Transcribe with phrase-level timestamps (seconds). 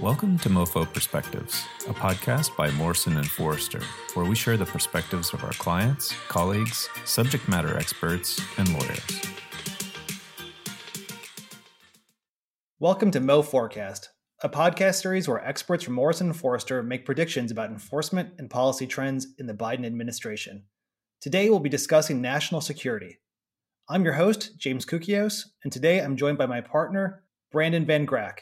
[0.00, 3.80] Welcome to MoFo Perspectives, a podcast by Morrison and Foerster,
[4.14, 9.22] where we share the perspectives of our clients, colleagues, subject matter experts, and lawyers.
[12.80, 14.10] Welcome to Mo Forecast,
[14.42, 18.88] a podcast series where experts from Morrison and Foerster make predictions about enforcement and policy
[18.88, 20.64] trends in the Biden administration.
[21.20, 23.20] Today we'll be discussing national security.
[23.88, 27.22] I'm your host, James Koukios, and today I'm joined by my partner,
[27.52, 28.38] Brandon Van Grack.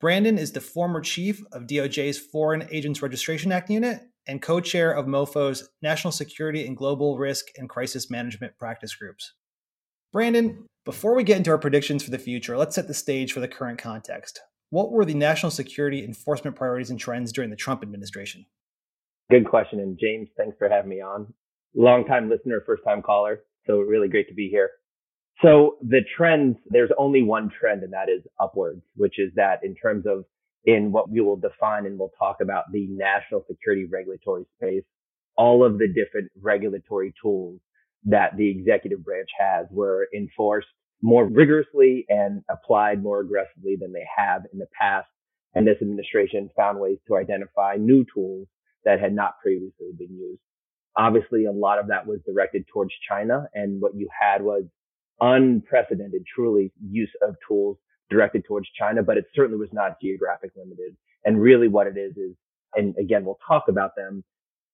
[0.00, 4.92] Brandon is the former chief of DOJ's Foreign Agents Registration Act unit and co chair
[4.92, 9.34] of MOFO's National Security and Global Risk and Crisis Management Practice Groups.
[10.10, 13.40] Brandon, before we get into our predictions for the future, let's set the stage for
[13.40, 14.40] the current context.
[14.70, 18.46] What were the national security enforcement priorities and trends during the Trump administration?
[19.30, 19.80] Good question.
[19.80, 21.32] And James, thanks for having me on.
[21.74, 23.40] Longtime listener, first time caller.
[23.66, 24.70] So really great to be here.
[25.42, 29.74] So the trends, there's only one trend and that is upwards, which is that in
[29.74, 30.24] terms of
[30.64, 34.84] in what we will define and we'll talk about the national security regulatory space,
[35.36, 37.60] all of the different regulatory tools
[38.04, 40.68] that the executive branch has were enforced
[41.02, 45.08] more rigorously and applied more aggressively than they have in the past.
[45.54, 48.46] And this administration found ways to identify new tools
[48.84, 50.40] that had not previously been used.
[50.96, 53.46] Obviously, a lot of that was directed towards China.
[53.54, 54.64] And what you had was
[55.20, 57.76] unprecedented, truly use of tools
[58.10, 60.96] directed towards China, but it certainly was not geographic limited.
[61.24, 62.34] And really what it is is,
[62.74, 64.24] and again, we'll talk about them.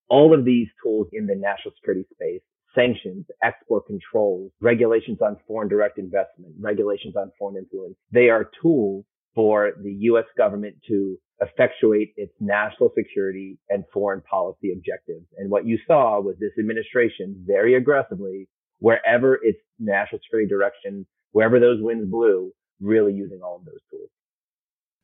[0.08, 2.42] All of these tools in the national security space,
[2.74, 9.04] sanctions, export controls, regulations on foreign direct investment, regulations on foreign influence, they are tools
[9.34, 10.24] for the U.S.
[10.36, 15.26] government to effectuate its national security and foreign policy objectives.
[15.36, 18.48] And what you saw was this administration very aggressively
[18.78, 24.10] wherever its national security direction, wherever those winds blew, really using all of those tools.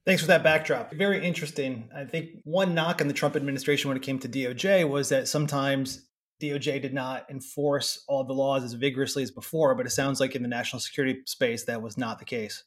[0.05, 0.92] Thanks for that backdrop.
[0.92, 1.89] Very interesting.
[1.95, 5.28] I think one knock on the Trump administration when it came to DOJ was that
[5.28, 6.09] sometimes
[6.43, 10.34] DOJ did not enforce all the laws as vigorously as before, but it sounds like
[10.34, 12.65] in the national security space that was not the case.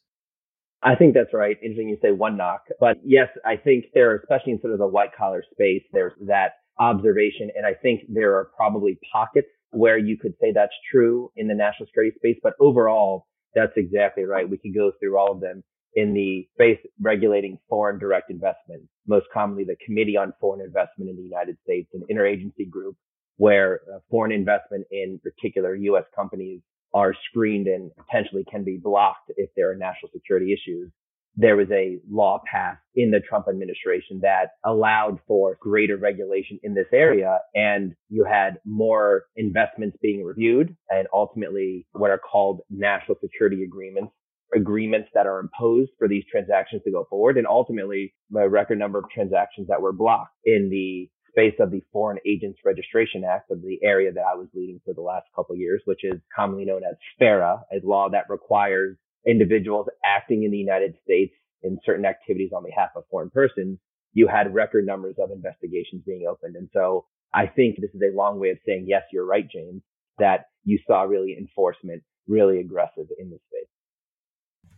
[0.82, 1.56] I think that's right.
[1.62, 2.62] Interesting you say one knock.
[2.80, 6.52] But yes, I think there, especially in sort of the white collar space, there's that
[6.78, 7.50] observation.
[7.54, 11.54] And I think there are probably pockets where you could say that's true in the
[11.54, 14.48] national security space, but overall, that's exactly right.
[14.48, 15.62] We could go through all of them
[15.94, 21.16] in the space regulating foreign direct investment, most commonly the Committee on Foreign Investment in
[21.16, 22.96] the United States, an interagency group
[23.38, 26.04] where uh, foreign investment in particular U.S.
[26.14, 26.60] companies
[26.94, 30.90] are screened and potentially can be blocked if there are national security issues
[31.36, 36.74] there was a law passed in the Trump administration that allowed for greater regulation in
[36.74, 37.38] this area.
[37.54, 44.12] And you had more investments being reviewed and ultimately what are called national security agreements,
[44.54, 47.36] agreements that are imposed for these transactions to go forward.
[47.36, 51.82] And ultimately a record number of transactions that were blocked in the space of the
[51.92, 55.52] Foreign Agents Registration Act of the area that I was leading for the last couple
[55.52, 60.50] of years, which is commonly known as FARA, a law that requires individuals acting in
[60.50, 61.32] the United States
[61.62, 63.78] in certain activities on behalf of foreign persons,
[64.12, 66.56] you had record numbers of investigations being opened.
[66.56, 69.82] And so I think this is a long way of saying, yes, you're right, James,
[70.18, 73.68] that you saw really enforcement really aggressive in this space.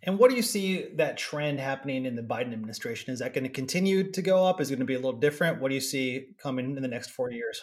[0.02, 3.12] And what do you see that trend happening in the Biden administration?
[3.12, 4.60] Is that going to continue to go up?
[4.60, 5.60] Is it going to be a little different?
[5.60, 7.62] What do you see coming in the next four years?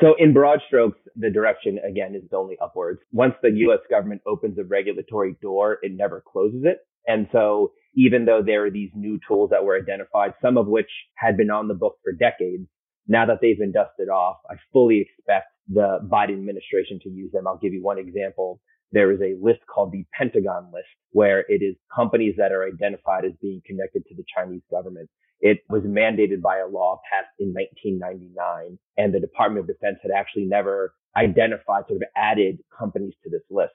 [0.00, 3.00] So in broad strokes, the direction again is only upwards.
[3.12, 6.78] Once the US government opens a regulatory door, it never closes it.
[7.06, 10.88] And so even though there are these new tools that were identified, some of which
[11.16, 12.66] had been on the book for decades,
[13.06, 17.46] now that they've been dusted off, I fully expect the Biden administration to use them.
[17.46, 18.60] I'll give you one example.
[18.92, 23.24] There is a list called the Pentagon list where it is companies that are identified
[23.24, 25.08] as being connected to the Chinese government.
[25.40, 30.12] It was mandated by a law passed in 1999 and the Department of Defense had
[30.12, 33.72] actually never identified, sort of added companies to this list.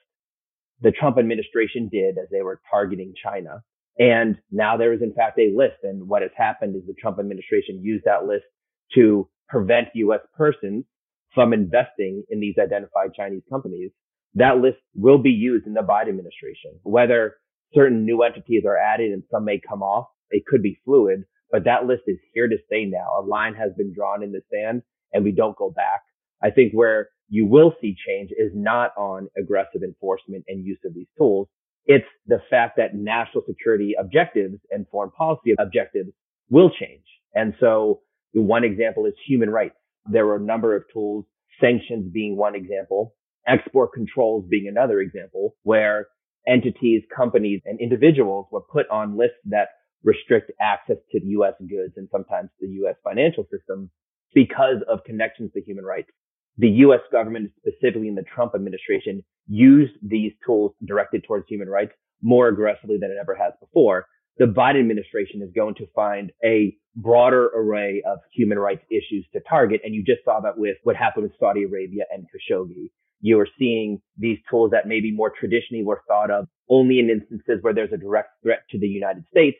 [0.82, 3.64] The Trump administration did as they were targeting China.
[4.00, 5.78] And now there is in fact a list.
[5.84, 8.46] And what has happened is the Trump administration used that list
[8.94, 10.22] to prevent U.S.
[10.36, 10.86] persons
[11.34, 13.92] from investing in these identified Chinese companies.
[14.36, 16.80] That list will be used in the Biden administration.
[16.84, 17.36] Whether
[17.74, 21.64] certain new entities are added and some may come off, it could be fluid, but
[21.66, 23.20] that list is here to stay now.
[23.20, 24.84] A line has been drawn in the sand
[25.14, 26.02] and we don't go back.
[26.44, 30.94] I think where you will see change is not on aggressive enforcement and use of
[30.94, 31.48] these tools.
[31.86, 36.10] It's the fact that national security objectives and foreign policy objectives
[36.50, 37.04] will change.
[37.34, 38.02] And so
[38.34, 39.76] one example is human rights.
[40.06, 41.26] There were a number of tools,
[41.60, 43.16] sanctions being one example,
[43.48, 46.08] export controls being another example, where
[46.48, 49.70] entities, companies, and individuals were put on lists that
[50.04, 51.54] restrict access to U.S.
[51.60, 52.96] goods and sometimes the U.S.
[53.04, 53.90] financial system
[54.34, 56.10] because of connections to human rights.
[56.58, 57.02] The U.S.
[57.12, 61.92] government, specifically in the Trump administration, used these tools directed towards human rights
[62.22, 64.06] more aggressively than it ever has before.
[64.38, 69.40] The Biden administration is going to find a broader array of human rights issues to
[69.48, 69.82] target.
[69.84, 72.90] And you just saw that with what happened with Saudi Arabia and Khashoggi.
[73.22, 77.60] You are seeing these tools that maybe more traditionally were thought of only in instances
[77.62, 79.58] where there's a direct threat to the United States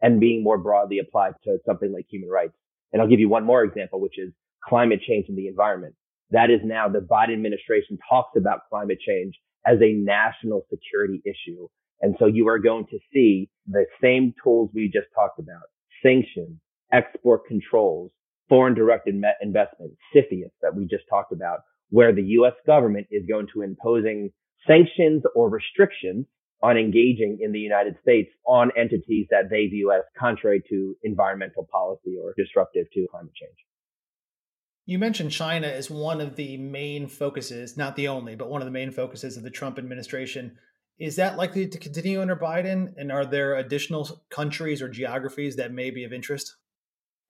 [0.00, 2.54] and being more broadly applied to something like human rights.
[2.92, 4.32] And I'll give you one more example, which is
[4.64, 5.94] climate change and the environment.
[6.30, 9.34] That is now the Biden administration talks about climate change
[9.66, 11.68] as a national security issue.
[12.00, 15.62] And so you are going to see the same tools we just talked about,
[16.02, 16.58] sanctions,
[16.92, 18.10] export controls,
[18.48, 21.60] foreign direct investment, CFIUS that we just talked about,
[21.90, 22.54] where the U.S.
[22.66, 24.30] government is going to imposing
[24.66, 26.26] sanctions or restrictions
[26.62, 31.66] on engaging in the United States on entities that they view as contrary to environmental
[31.70, 33.56] policy or disruptive to climate change.
[34.86, 38.66] You mentioned China as one of the main focuses, not the only, but one of
[38.66, 40.58] the main focuses of the Trump administration.
[40.98, 42.92] Is that likely to continue under Biden?
[42.96, 46.56] And are there additional countries or geographies that may be of interest?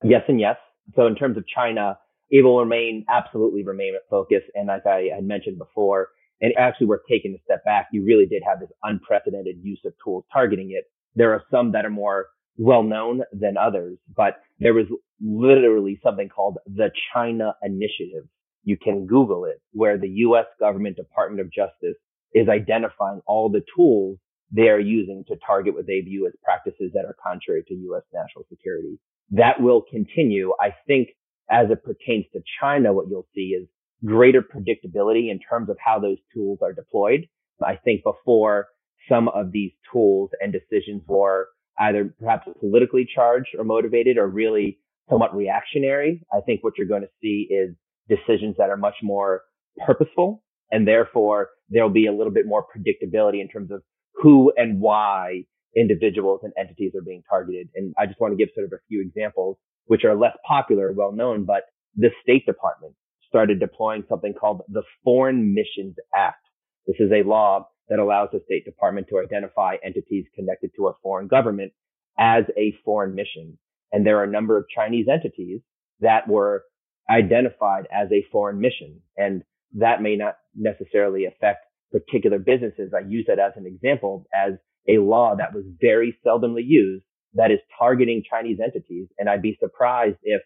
[0.03, 0.57] Yes, and yes.
[0.95, 1.97] So, in terms of China,
[2.31, 4.41] it will remain absolutely remain a focus.
[4.55, 6.07] And as I had mentioned before,
[6.39, 9.93] and actually worth taking a step back, you really did have this unprecedented use of
[10.03, 10.85] tools targeting it.
[11.13, 14.87] There are some that are more well known than others, but there was
[15.21, 18.23] literally something called the China Initiative.
[18.63, 20.45] You can Google it, where the U.S.
[20.59, 21.97] government Department of Justice
[22.33, 24.17] is identifying all the tools
[24.51, 28.03] they are using to target what they view as practices that are contrary to U.S.
[28.13, 28.99] national security.
[29.31, 30.53] That will continue.
[30.59, 31.09] I think
[31.51, 33.67] as it pertains to China, what you'll see is
[34.03, 37.27] greater predictability in terms of how those tools are deployed.
[37.63, 38.67] I think before
[39.09, 41.49] some of these tools and decisions were
[41.79, 46.23] either perhaps politically charged or motivated or really somewhat reactionary.
[46.31, 47.75] I think what you're going to see is
[48.09, 49.41] decisions that are much more
[49.85, 53.81] purposeful and therefore there'll be a little bit more predictability in terms of
[54.13, 55.43] who and why
[55.75, 57.69] individuals and entities are being targeted.
[57.75, 60.91] And I just want to give sort of a few examples, which are less popular,
[60.93, 61.63] well known, but
[61.95, 62.93] the State Department
[63.27, 66.43] started deploying something called the Foreign Missions Act.
[66.85, 70.93] This is a law that allows the State Department to identify entities connected to a
[71.01, 71.73] foreign government
[72.19, 73.57] as a foreign mission.
[73.91, 75.61] And there are a number of Chinese entities
[75.99, 76.63] that were
[77.09, 79.01] identified as a foreign mission.
[79.17, 79.43] And
[79.73, 82.93] that may not necessarily affect particular businesses.
[82.95, 84.53] I use that as an example as
[84.87, 89.07] a law that was very seldomly used that is targeting Chinese entities.
[89.17, 90.41] And I'd be surprised if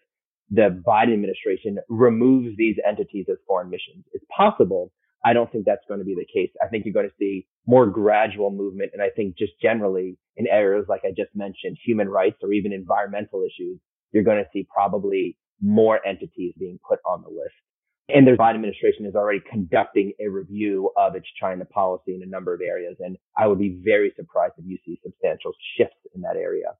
[0.50, 4.04] the Biden administration removes these entities as foreign missions.
[4.12, 4.92] It's possible.
[5.24, 6.50] I don't think that's going to be the case.
[6.62, 8.90] I think you're going to see more gradual movement.
[8.92, 12.72] And I think just generally in areas like I just mentioned, human rights or even
[12.72, 13.80] environmental issues,
[14.12, 17.54] you're going to see probably more entities being put on the list.
[18.08, 22.26] And the Biden administration is already conducting a review of its China policy in a
[22.26, 22.96] number of areas.
[23.00, 26.76] And I would be very surprised if you see substantial shifts in that area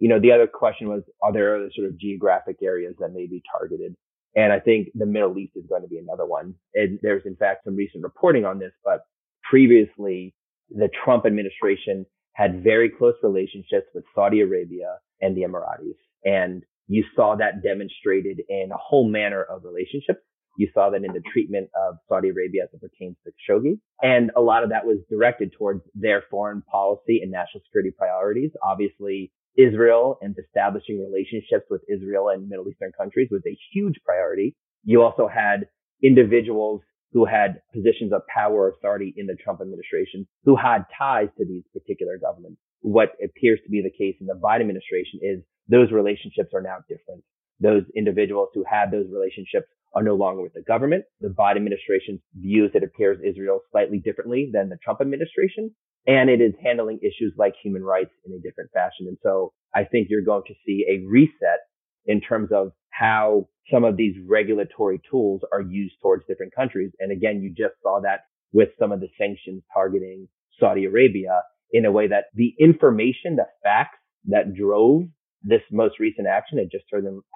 [0.00, 3.26] you know, the other question was, are there other sort of geographic areas that may
[3.26, 3.94] be targeted?
[4.34, 6.54] And I think the Middle East is going to be another one.
[6.74, 9.00] And there's in fact some recent reporting on this, but
[9.48, 10.34] previously
[10.70, 15.98] the Trump administration had very close relationships with Saudi Arabia and the Emiratis.
[16.24, 20.20] And you saw that demonstrated in a whole manner of relationships.
[20.56, 23.78] You saw that in the treatment of Saudi Arabia as it pertains to Khashoggi.
[24.02, 28.50] And a lot of that was directed towards their foreign policy and national security priorities.
[28.62, 34.56] Obviously, Israel and establishing relationships with Israel and Middle Eastern countries was a huge priority.
[34.84, 35.68] You also had
[36.02, 41.28] individuals who had positions of power or authority in the Trump administration who had ties
[41.38, 42.60] to these particular governments.
[42.82, 46.78] What appears to be the case in the Biden administration is those relationships are now
[46.88, 47.22] different.
[47.60, 51.04] Those individuals who had those relationships are no longer with the government.
[51.20, 55.74] The Biden administration views, it appears, Israel slightly differently than the Trump administration
[56.06, 59.06] and it is handling issues like human rights in a different fashion.
[59.06, 61.60] And so I think you're going to see a reset
[62.06, 66.90] in terms of how some of these regulatory tools are used towards different countries.
[66.98, 68.20] And again, you just saw that
[68.52, 70.26] with some of the sanctions targeting
[70.58, 71.42] Saudi Arabia
[71.72, 75.04] in a way that the information, the facts that drove
[75.42, 76.84] this most recent action, it just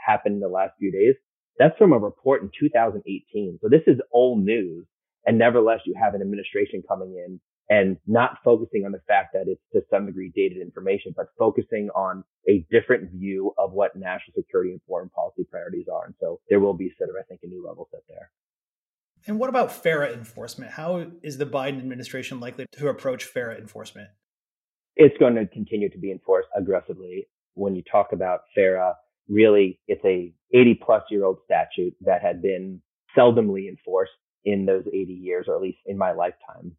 [0.04, 1.14] happened in the last few days.
[1.58, 3.58] That's from a report in 2018.
[3.62, 4.87] So this is old news.
[5.26, 9.44] And nevertheless, you have an administration coming in and not focusing on the fact that
[9.46, 14.34] it's to some degree dated information, but focusing on a different view of what national
[14.37, 16.04] security and foreign policy priorities are.
[16.04, 18.30] And so there will be sort of, I think, a new level set there.
[19.26, 20.73] And what about FARA enforcement?
[20.73, 24.08] How is the Biden administration likely to approach FARA enforcement?
[24.96, 27.28] It's going to continue to be enforced aggressively.
[27.54, 28.94] when you talk about FARA,
[29.28, 32.81] really it's a 80 plus year old statute that had been
[33.16, 34.12] seldomly enforced
[34.45, 36.76] in those 80 years, or at least in my lifetime.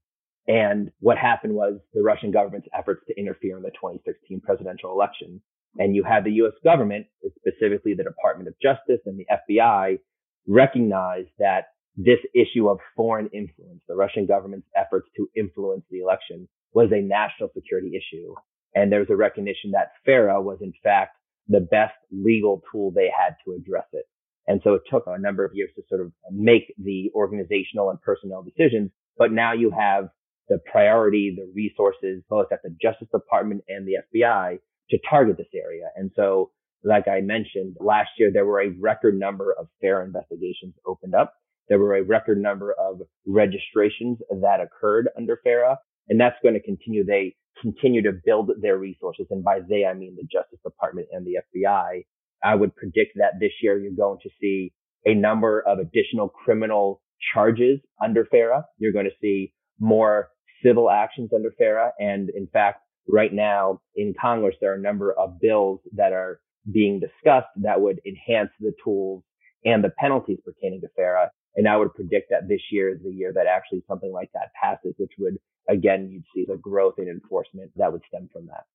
[0.48, 5.42] And what happened was the Russian government's efforts to interfere in the 2016 presidential election.
[5.78, 7.08] And you had the US government,
[7.40, 10.00] specifically the Department of Justice and the FBI,
[10.48, 16.48] recognize that this issue of foreign influence, the Russian government's efforts to influence the election
[16.74, 18.36] was a national security issue.
[18.76, 21.16] And there's a recognition that FARA was in fact
[21.48, 24.06] the best legal tool they had to address it.
[24.48, 28.02] And so it took a number of years to sort of make the organizational and
[28.02, 28.92] personnel decisions.
[29.18, 30.10] But now you have
[30.50, 34.60] the priority, the resources, both at the Justice Department and the FBI
[34.92, 35.86] to target this area.
[35.96, 36.52] And so,
[36.84, 41.34] like I mentioned, last year there were a record number of FARA investigations opened up.
[41.68, 46.62] There were a record number of registrations that occurred under FARA, and that's going to
[46.62, 47.06] continue.
[47.06, 49.28] They continue to build their resources.
[49.30, 52.06] And by they, I mean the Justice Department and the FBI.
[52.44, 54.74] I would predict that this year you're going to see
[55.06, 57.02] a number of additional criminal
[57.34, 58.66] charges under FARA.
[58.78, 60.30] You're going to see more
[60.64, 61.92] civil actions under FARA.
[62.00, 66.40] And in fact, right now in Congress, there are a number of bills that are
[66.72, 69.24] being discussed that would enhance the tools
[69.64, 71.30] and the penalties pertaining to FARA.
[71.56, 74.52] And I would predict that this year is the year that actually something like that
[74.62, 75.38] passes, which would
[75.70, 78.66] again, you'd see the growth in enforcement that would stem from that.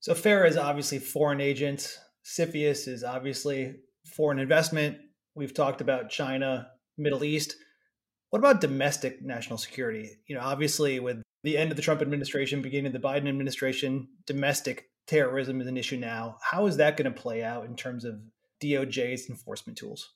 [0.00, 1.98] So FARA is obviously foreign agent.
[2.24, 3.76] CFIUS is obviously
[4.14, 4.98] foreign investment.
[5.34, 7.56] We've talked about China, Middle East.
[8.30, 10.10] What about domestic national security?
[10.26, 14.08] You know, obviously with the end of the Trump administration, beginning of the Biden administration,
[14.26, 16.36] domestic terrorism is an issue now.
[16.42, 18.20] How is that going to play out in terms of
[18.62, 20.10] DOJ's enforcement tools?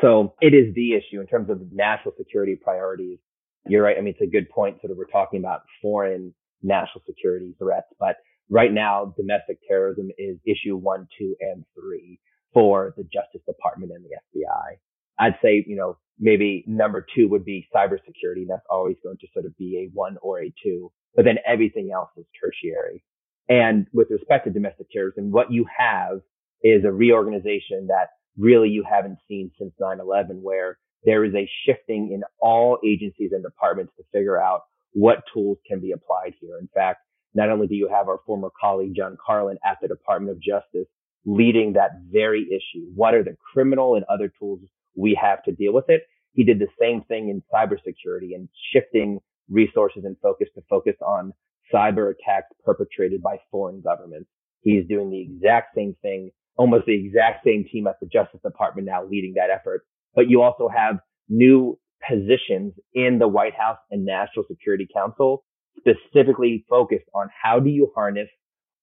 [0.00, 3.18] So it is the issue in terms of national security priorities
[3.66, 3.96] you're right.
[3.96, 4.80] I mean, it's a good point.
[4.80, 8.16] Sort of, we're talking about foreign national security threats, but
[8.50, 12.20] right now, domestic terrorism is issue one, two, and three
[12.52, 14.76] for the Justice Department and the FBI.
[15.18, 18.42] I'd say, you know, maybe number two would be cybersecurity.
[18.42, 21.38] And that's always going to sort of be a one or a two, but then
[21.46, 23.02] everything else is tertiary.
[23.48, 26.20] And with respect to domestic terrorism, what you have
[26.62, 32.12] is a reorganization that really you haven't seen since 9-11 where there is a shifting
[32.12, 34.62] in all agencies and departments to figure out
[34.92, 36.58] what tools can be applied here.
[36.58, 37.00] In fact,
[37.34, 40.88] not only do you have our former colleague, John Carlin at the Department of Justice
[41.26, 42.86] leading that very issue.
[42.94, 44.60] What are the criminal and other tools
[44.94, 46.02] we have to deal with it?
[46.32, 51.32] He did the same thing in cybersecurity and shifting resources and focus to focus on
[51.72, 54.28] cyber attacks perpetrated by foreign governments.
[54.60, 58.86] He's doing the exact same thing, almost the exact same team at the Justice Department
[58.86, 59.82] now leading that effort
[60.14, 65.44] but you also have new positions in the White House and National Security Council
[65.78, 68.28] specifically focused on how do you harness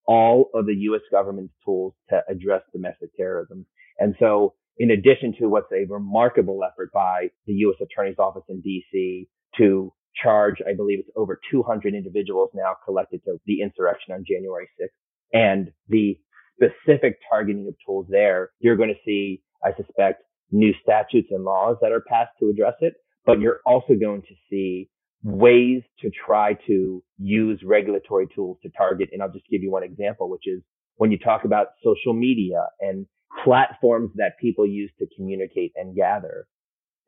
[0.08, 1.01] all of the U.S.
[1.12, 3.66] government's tools to address domestic terrorism.
[4.00, 7.78] And so in addition to what's a remarkable effort by the U.S.
[7.82, 9.30] Attorney's Office in D.C.
[9.58, 14.68] to charge, I believe it's over 200 individuals now collected to the insurrection on January
[14.82, 14.88] 6th
[15.34, 16.18] and the
[16.62, 21.77] specific targeting of tools there, you're going to see, I suspect, new statutes and laws
[21.82, 22.94] that are passed to address it,
[23.25, 24.89] but you're also going to see
[25.24, 29.10] ways to try to use regulatory tools to target.
[29.13, 30.62] And I'll just give you one example, which is
[30.98, 33.06] when you talk about social media and
[33.44, 36.48] platforms that people use to communicate and gather.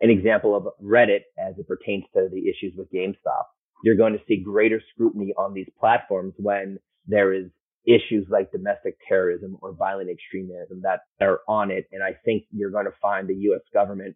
[0.01, 3.43] An example of Reddit as it pertains to the issues with GameStop.
[3.83, 7.47] You're going to see greater scrutiny on these platforms when there is
[7.85, 11.85] issues like domestic terrorism or violent extremism that are on it.
[11.91, 13.61] And I think you're going to find the U.S.
[13.73, 14.15] government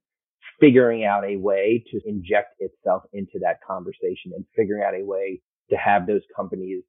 [0.60, 5.42] figuring out a way to inject itself into that conversation and figuring out a way
[5.70, 6.84] to have those companies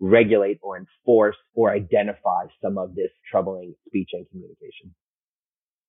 [0.00, 4.94] regulate or enforce or identify some of this troubling speech and communication.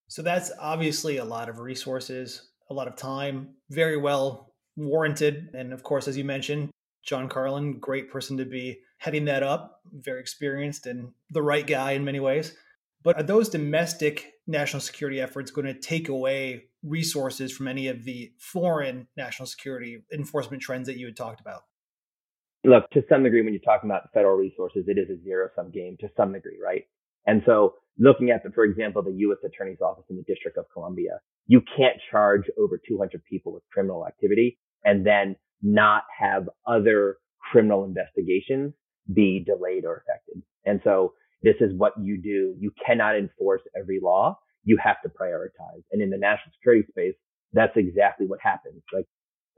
[0.07, 5.49] So that's obviously a lot of resources, a lot of time, very well warranted.
[5.53, 6.69] And of course, as you mentioned,
[7.03, 11.91] John Carlin, great person to be heading that up, very experienced and the right guy
[11.91, 12.55] in many ways.
[13.03, 18.03] But are those domestic national security efforts going to take away resources from any of
[18.03, 21.65] the foreign national security enforcement trends that you had talked about?
[22.63, 25.69] Look, to some degree, when you're talking about federal resources, it is a zero sum
[25.69, 26.85] game to some degree, right?
[27.27, 29.37] And so looking at the, for example, the U.S.
[29.45, 34.07] Attorney's Office in the District of Columbia, you can't charge over 200 people with criminal
[34.07, 37.17] activity and then not have other
[37.51, 38.73] criminal investigations
[39.13, 40.41] be delayed or affected.
[40.65, 42.55] And so this is what you do.
[42.59, 44.39] You cannot enforce every law.
[44.63, 45.83] You have to prioritize.
[45.91, 47.15] And in the national security space,
[47.53, 48.81] that's exactly what happens.
[48.93, 49.05] Like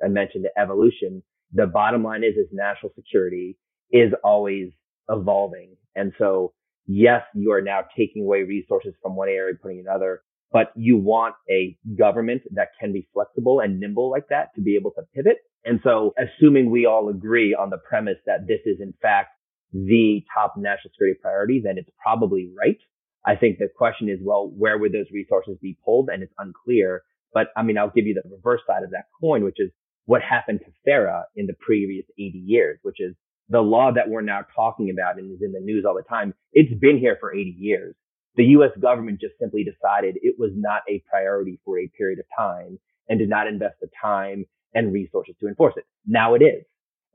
[0.04, 1.24] I mentioned, the evolution.
[1.54, 3.58] The bottom line is, is national security
[3.92, 4.72] is always
[5.10, 5.78] evolving.
[5.96, 6.54] And so
[6.88, 10.98] yes, you are now taking away resources from one area, putting in another, but you
[10.98, 15.02] want a government that can be flexible and nimble like that to be able to
[15.14, 15.38] pivot.
[15.66, 19.30] And so assuming we all agree on the premise that this is in fact
[19.74, 22.78] the top national security priority, then it's probably right.
[23.26, 26.10] I think the question is, well, where would those resources be pulled?
[26.10, 27.04] And it's unclear.
[27.34, 29.72] But I mean, I'll give you the reverse side of that coin, which is
[30.06, 33.14] what happened to FARA in the previous 80 years, which is
[33.50, 36.34] the law that we're now talking about and is in the news all the time.
[36.54, 37.96] It's been here for 80 years.
[38.36, 38.72] The U.S.
[38.80, 43.20] government just simply decided it was not a priority for a period of time and
[43.20, 45.86] did not invest the time and resources to enforce it.
[46.06, 46.64] Now it is.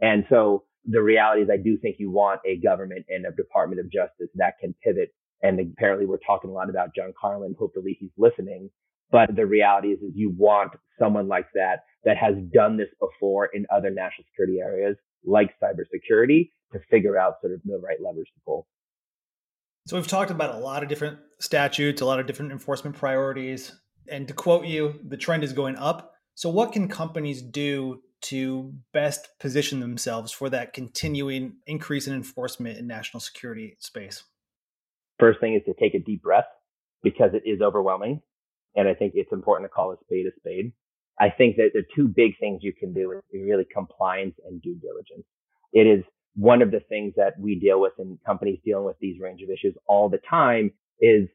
[0.01, 3.81] And so the reality is I do think you want a government and a Department
[3.81, 5.11] of Justice that can pivot.
[5.43, 7.55] And apparently we're talking a lot about John Carlin.
[7.59, 8.71] Hopefully he's listening.
[9.11, 13.47] But the reality is, is you want someone like that that has done this before
[13.53, 18.29] in other national security areas like cybersecurity to figure out sort of the right levers
[18.35, 18.67] to pull.
[19.87, 23.73] So we've talked about a lot of different statutes, a lot of different enforcement priorities.
[24.09, 26.13] And to quote you, the trend is going up.
[26.35, 32.79] So what can companies do to best position themselves for that continuing increase in enforcement
[32.79, 34.25] in national security space?
[35.19, 36.47] First thing is to take a deep breath
[37.03, 38.23] because it is overwhelming.
[38.75, 40.73] And I think it's important to call a spade a spade.
[41.21, 44.77] I think that the two big things you can do is really compliance and due
[44.77, 45.27] diligence.
[45.73, 49.21] It is one of the things that we deal with in companies dealing with these
[49.21, 51.29] range of issues all the time is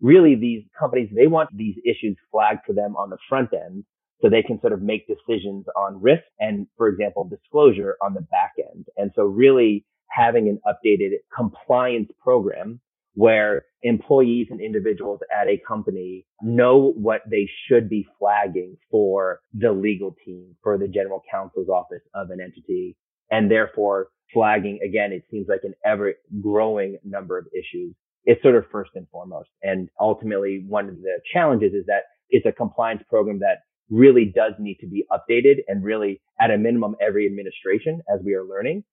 [0.00, 3.84] really these companies, they want these issues flagged for them on the front end
[4.20, 8.22] so they can sort of make decisions on risk and, for example, disclosure on the
[8.22, 8.86] back end.
[8.96, 12.80] And so really having an updated compliance program
[13.14, 19.72] where employees and individuals at a company know what they should be flagging for the
[19.72, 22.96] legal team, for the general counsel's office of an entity,
[23.30, 27.94] and therefore flagging again, it seems like an ever growing number of issues.
[28.24, 29.50] It's sort of first and foremost.
[29.62, 33.58] And ultimately, one of the challenges is that it's a compliance program that
[33.90, 38.34] really does need to be updated and really at a minimum every administration as we
[38.34, 38.84] are learning.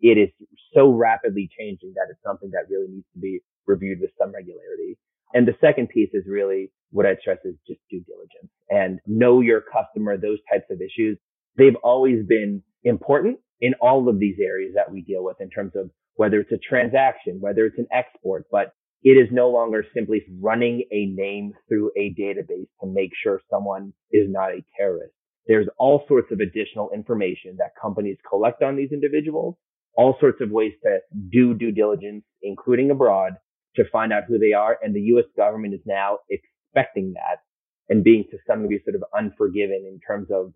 [0.00, 0.30] It is
[0.74, 4.98] so rapidly changing that it's something that really needs to be reviewed with some regularity.
[5.34, 9.40] And the second piece is really what I stress is just due diligence and know
[9.40, 11.18] your customer, those types of issues.
[11.56, 15.72] They've always been important in all of these areas that we deal with in terms
[15.76, 20.22] of whether it's a transaction, whether it's an export, but it is no longer simply
[20.40, 25.14] running a name through a database to make sure someone is not a terrorist.
[25.46, 29.56] There's all sorts of additional information that companies collect on these individuals,
[29.94, 30.98] all sorts of ways to
[31.30, 33.32] do due diligence, including abroad,
[33.76, 34.78] to find out who they are.
[34.82, 35.24] And the U.S.
[35.36, 37.38] government is now expecting that
[37.88, 40.52] and being to some degree sort of unforgiving in terms of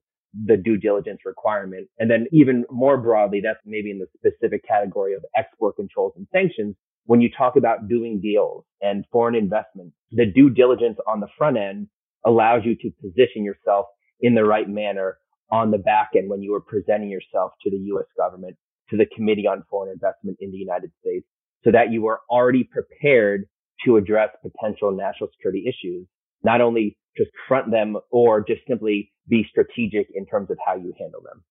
[0.47, 1.89] the due diligence requirement.
[1.99, 6.27] And then even more broadly, that's maybe in the specific category of export controls and
[6.33, 11.29] sanctions when you talk about doing deals and foreign investment, the due diligence on the
[11.37, 11.89] front end
[12.25, 13.87] allows you to position yourself
[14.21, 15.19] in the right manner
[15.51, 18.07] on the back end when you are presenting yourself to the U.S.
[18.17, 18.57] government,
[18.91, 21.27] to the Committee on Foreign Investment in the United States,
[21.63, 23.45] so that you are already prepared
[23.85, 26.07] to address potential national security issues,
[26.43, 30.93] not only just front them or just simply be strategic in terms of how you
[30.99, 31.43] handle them.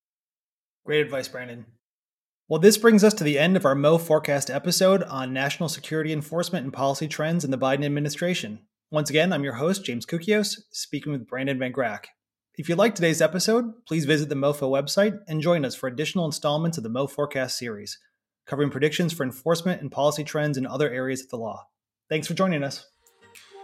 [0.85, 1.65] Great advice, Brandon.
[2.49, 6.11] Well, this brings us to the end of our Mo Forecast episode on national security
[6.11, 8.59] enforcement and policy trends in the Biden administration.
[8.91, 12.05] Once again, I'm your host, James Koukios, speaking with Brandon Van Grack.
[12.55, 16.25] If you liked today's episode, please visit the MoFo website and join us for additional
[16.25, 17.97] installments of the Mo Forecast series,
[18.45, 21.67] covering predictions for enforcement and policy trends in other areas of the law.
[22.09, 22.92] Thanks for joining us.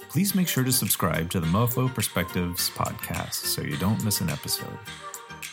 [0.10, 4.30] Please make sure to subscribe to the MoFo Perspectives podcast so you don't miss an
[4.30, 4.78] episode.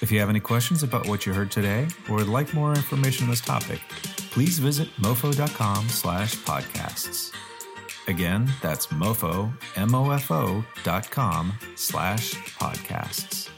[0.01, 3.25] If you have any questions about what you heard today or would like more information
[3.25, 3.81] on this topic,
[4.31, 7.33] please visit mofo.com slash podcasts.
[8.09, 13.51] Again, that's mofo, M-O-F-O dot com slash podcasts.